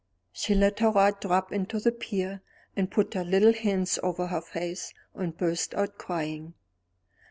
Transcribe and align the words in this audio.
She 0.33 0.55
let 0.55 0.79
her 0.79 0.89
rod 0.89 1.19
drop 1.21 1.51
on 1.51 1.65
the 1.69 1.91
pier, 1.91 2.41
and 2.75 2.89
put 2.89 3.13
her 3.13 3.23
little 3.23 3.53
hands 3.53 3.99
over 4.01 4.25
her 4.25 4.41
face 4.41 4.95
and 5.13 5.37
burst 5.37 5.75
out 5.75 5.99
crying. 5.99 6.55